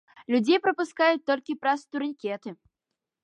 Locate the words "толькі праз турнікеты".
1.31-2.49